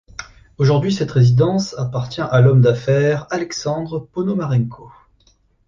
[0.57, 4.91] Aujourd'hui cette résidence appartient à l'homme d'affaires Alexandre Ponomarenko.